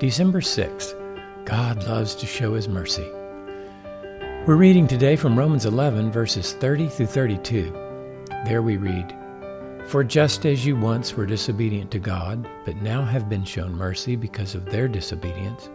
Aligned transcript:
December 0.00 0.40
6th. 0.40 0.94
God 1.44 1.84
loves 1.86 2.14
to 2.14 2.26
show 2.26 2.54
his 2.54 2.68
mercy. 2.68 3.06
We're 4.46 4.56
reading 4.56 4.86
today 4.86 5.14
from 5.14 5.38
Romans 5.38 5.66
11, 5.66 6.10
verses 6.10 6.54
30 6.54 6.88
through 6.88 7.04
32. 7.04 7.70
There 8.46 8.62
we 8.62 8.78
read, 8.78 9.14
For 9.84 10.02
just 10.02 10.46
as 10.46 10.64
you 10.64 10.74
once 10.74 11.12
were 11.12 11.26
disobedient 11.26 11.90
to 11.90 11.98
God, 11.98 12.48
but 12.64 12.80
now 12.80 13.04
have 13.04 13.28
been 13.28 13.44
shown 13.44 13.74
mercy 13.74 14.16
because 14.16 14.54
of 14.54 14.64
their 14.64 14.88
disobedience, 14.88 15.68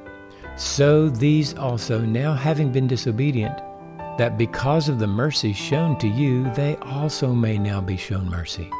so 0.57 1.07
these 1.07 1.53
also, 1.53 2.01
now 2.01 2.33
having 2.33 2.71
been 2.71 2.87
disobedient, 2.87 3.55
that 4.17 4.39
because 4.39 4.89
of 4.89 4.97
the 4.97 5.05
mercy 5.05 5.53
shown 5.53 5.99
to 5.99 6.07
you, 6.07 6.51
they 6.55 6.77
also 6.77 7.31
may 7.31 7.59
now 7.59 7.79
be 7.79 7.95
shown 7.95 8.27
mercy. 8.27 8.71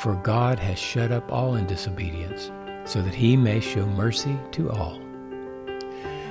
For 0.00 0.14
God 0.14 0.60
has 0.60 0.78
shut 0.78 1.10
up 1.10 1.32
all 1.32 1.56
in 1.56 1.66
disobedience 1.66 2.52
so 2.86 3.02
that 3.02 3.14
he 3.14 3.36
may 3.36 3.60
show 3.60 3.84
mercy 3.86 4.38
to 4.52 4.70
all. 4.70 5.00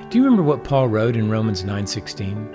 Do 0.09 0.17
you 0.17 0.23
remember 0.23 0.43
what 0.43 0.63
Paul 0.63 0.87
wrote 0.87 1.15
in 1.15 1.29
Romans 1.29 1.63
9:16? 1.63 2.47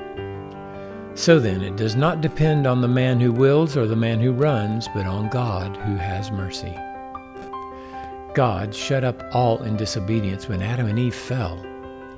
So 1.14 1.38
then 1.38 1.60
it 1.62 1.76
does 1.76 1.96
not 1.96 2.20
depend 2.20 2.66
on 2.66 2.80
the 2.80 2.88
man 2.88 3.20
who 3.20 3.32
wills 3.32 3.76
or 3.76 3.86
the 3.86 3.96
man 3.96 4.20
who 4.20 4.32
runs, 4.32 4.88
but 4.94 5.06
on 5.06 5.28
God 5.28 5.76
who 5.76 5.96
has 5.96 6.30
mercy. 6.30 6.74
God 8.34 8.74
shut 8.74 9.04
up 9.04 9.22
all 9.34 9.62
in 9.62 9.76
disobedience 9.76 10.48
when 10.48 10.62
Adam 10.62 10.86
and 10.86 10.98
Eve 10.98 11.14
fell. 11.14 11.62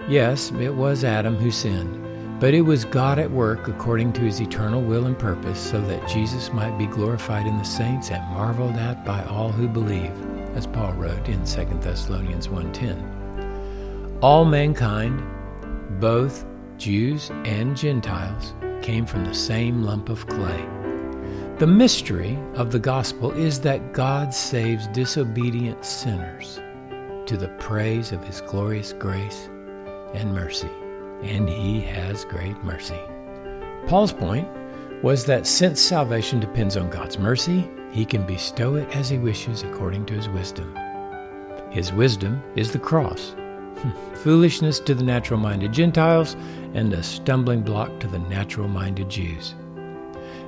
Yes, 0.08 0.52
it 0.60 0.74
was 0.74 1.04
Adam 1.04 1.36
who 1.36 1.50
sinned, 1.50 2.38
but 2.38 2.54
it 2.54 2.60
was 2.60 2.84
God 2.84 3.18
at 3.18 3.30
work 3.30 3.66
according 3.66 4.12
to 4.12 4.20
his 4.20 4.40
eternal 4.40 4.82
will 4.82 5.06
and 5.06 5.18
purpose 5.18 5.58
so 5.58 5.80
that 5.80 6.06
Jesus 6.06 6.52
might 6.52 6.76
be 6.76 6.86
glorified 6.86 7.46
in 7.46 7.56
the 7.56 7.64
saints 7.64 8.10
and 8.10 8.22
marveled 8.34 8.76
at 8.76 9.04
by 9.04 9.24
all 9.24 9.50
who 9.50 9.66
believe 9.66 10.12
as 10.54 10.66
Paul 10.66 10.92
wrote 10.94 11.28
in 11.28 11.44
2 11.44 11.80
Thessalonians 11.80 12.48
1:10. 12.48 14.18
All 14.22 14.44
mankind, 14.44 15.22
both 16.00 16.44
Jews 16.78 17.30
and 17.44 17.76
Gentiles, 17.76 18.54
came 18.82 19.06
from 19.06 19.24
the 19.24 19.34
same 19.34 19.82
lump 19.82 20.08
of 20.08 20.26
clay. 20.26 20.64
The 21.58 21.66
mystery 21.66 22.38
of 22.54 22.72
the 22.72 22.78
gospel 22.78 23.30
is 23.32 23.60
that 23.60 23.92
God 23.92 24.34
saves 24.34 24.88
disobedient 24.88 25.84
sinners 25.84 26.60
to 27.26 27.36
the 27.36 27.48
praise 27.58 28.10
of 28.10 28.24
his 28.24 28.40
glorious 28.40 28.92
grace 28.92 29.48
and 30.14 30.34
mercy, 30.34 30.70
and 31.22 31.48
he 31.48 31.80
has 31.82 32.24
great 32.24 32.56
mercy. 32.64 32.98
Paul's 33.86 34.12
point 34.12 34.48
was 35.02 35.24
that 35.26 35.46
since 35.46 35.80
salvation 35.80 36.40
depends 36.40 36.76
on 36.76 36.90
God's 36.90 37.18
mercy, 37.18 37.68
he 37.92 38.04
can 38.04 38.26
bestow 38.26 38.74
it 38.76 38.88
as 38.96 39.08
he 39.10 39.18
wishes 39.18 39.62
according 39.62 40.06
to 40.06 40.14
his 40.14 40.28
wisdom. 40.30 40.74
His 41.70 41.92
wisdom 41.92 42.42
is 42.56 42.72
the 42.72 42.78
cross, 42.78 43.34
hmm. 43.78 43.90
foolishness 44.16 44.80
to 44.80 44.94
the 44.94 45.04
natural 45.04 45.38
minded 45.38 45.72
Gentiles, 45.72 46.34
and 46.74 46.92
a 46.92 47.02
stumbling 47.02 47.62
block 47.62 48.00
to 48.00 48.08
the 48.08 48.18
natural 48.18 48.66
minded 48.66 49.08
Jews. 49.08 49.54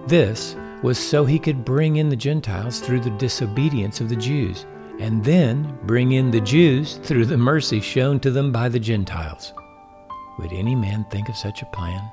This 0.06 0.56
was 0.82 0.98
so 0.98 1.24
he 1.24 1.38
could 1.38 1.64
bring 1.64 1.96
in 1.96 2.08
the 2.08 2.16
Gentiles 2.16 2.80
through 2.80 3.00
the 3.00 3.16
disobedience 3.18 4.00
of 4.00 4.08
the 4.08 4.16
Jews, 4.16 4.66
and 4.98 5.24
then 5.24 5.78
bring 5.84 6.12
in 6.12 6.30
the 6.30 6.40
Jews 6.40 6.96
through 7.02 7.26
the 7.26 7.38
mercy 7.38 7.80
shown 7.80 8.20
to 8.20 8.30
them 8.30 8.52
by 8.52 8.68
the 8.68 8.80
Gentiles. 8.80 9.52
Would 10.38 10.52
any 10.52 10.74
man 10.74 11.06
think 11.10 11.28
of 11.28 11.36
such 11.36 11.62
a 11.62 11.66
plan? 11.66 12.10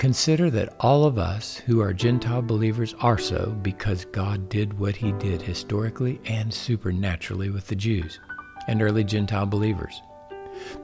Consider 0.00 0.48
that 0.48 0.74
all 0.80 1.04
of 1.04 1.18
us 1.18 1.58
who 1.66 1.82
are 1.82 1.92
Gentile 1.92 2.40
believers 2.40 2.94
are 3.00 3.18
so 3.18 3.54
because 3.60 4.06
God 4.06 4.48
did 4.48 4.78
what 4.78 4.96
he 4.96 5.12
did 5.12 5.42
historically 5.42 6.18
and 6.24 6.54
supernaturally 6.54 7.50
with 7.50 7.66
the 7.66 7.76
Jews 7.76 8.18
and 8.66 8.80
early 8.80 9.04
Gentile 9.04 9.44
believers. 9.44 10.00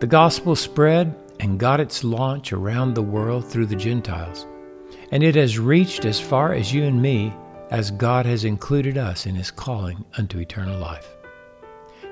The 0.01 0.07
gospel 0.07 0.55
spread 0.55 1.17
and 1.41 1.59
got 1.59 1.81
its 1.81 2.05
launch 2.05 2.53
around 2.53 2.93
the 2.93 3.03
world 3.03 3.49
through 3.49 3.65
the 3.65 3.75
Gentiles, 3.75 4.47
and 5.11 5.23
it 5.23 5.35
has 5.35 5.59
reached 5.59 6.05
as 6.05 6.21
far 6.21 6.53
as 6.53 6.75
you 6.75 6.85
and 6.85 7.01
me 7.01 7.33
as 7.71 7.91
God 7.93 8.27
has 8.27 8.45
included 8.45 8.99
us 8.99 9.25
in 9.25 9.35
his 9.35 9.51
calling 9.51 10.05
unto 10.19 10.41
eternal 10.41 10.79
life. 10.79 11.09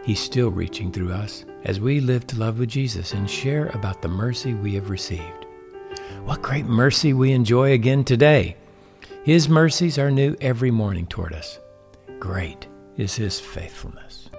He's 0.07 0.21
still 0.21 0.51
reaching 0.51 0.91
through 0.91 1.12
us 1.12 1.45
as 1.65 1.81
we 1.81 2.01
live 2.01 2.27
to 2.28 2.39
love 2.39 2.59
with 2.59 2.71
Jesus 2.71 3.12
and 3.12 3.28
share 3.28 3.67
about 3.75 4.01
the 4.01 4.09
mercy 4.09 4.55
we 4.55 4.73
have 4.73 4.89
received. 4.89 5.45
What 6.25 6.41
great 6.41 6.65
mercy 6.65 7.12
we 7.12 7.33
enjoy 7.33 7.73
again 7.73 8.03
today. 8.03 8.57
His 9.25 9.47
mercies 9.47 9.99
are 9.99 10.11
new 10.11 10.35
every 10.41 10.71
morning 10.71 11.07
toward 11.07 11.35
us. 11.35 11.59
Great 12.19 12.67
is 12.97 13.15
His 13.15 13.39
faithfulness. 13.39 14.31